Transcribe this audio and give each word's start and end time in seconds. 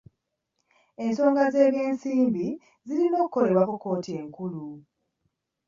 Ensonga 1.03 1.43
z'ebyensimbi 1.53 2.47
zirina 2.87 3.17
kukolebwako 3.23 3.73
kkooti 3.77 4.11
enkulu. 4.21 4.65